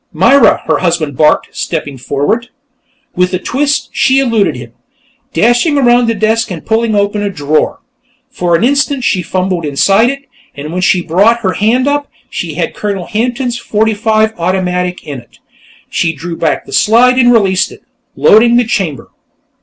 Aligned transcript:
_""Myra!" 0.11 0.63
her 0.65 0.79
husband 0.79 1.15
barked, 1.15 1.49
stepping 1.51 1.95
forward. 1.95 2.49
With 3.15 3.35
a 3.35 3.37
twist, 3.37 3.89
she 3.93 4.17
eluded 4.19 4.55
him, 4.55 4.71
dashing 5.31 5.77
around 5.77 6.07
the 6.07 6.15
desk 6.15 6.49
and 6.49 6.65
pulling 6.65 6.95
open 6.95 7.21
a 7.21 7.29
drawer. 7.29 7.81
For 8.31 8.55
an 8.55 8.63
instant, 8.63 9.03
she 9.03 9.21
fumbled 9.21 9.63
inside 9.63 10.09
it, 10.09 10.23
and 10.55 10.73
when 10.73 10.81
she 10.81 11.03
brought 11.03 11.41
her 11.41 11.53
hand 11.53 11.87
up, 11.87 12.07
she 12.31 12.55
had 12.55 12.73
Colonel 12.73 13.05
Hampton's 13.05 13.59
.45 13.61 14.33
automatic 14.39 15.05
in 15.05 15.19
it. 15.19 15.37
She 15.87 16.13
drew 16.13 16.35
back 16.35 16.65
the 16.65 16.73
slide 16.73 17.19
and 17.19 17.31
released 17.31 17.71
it, 17.71 17.83
loading 18.15 18.55
the 18.55 18.65
chamber. 18.65 19.09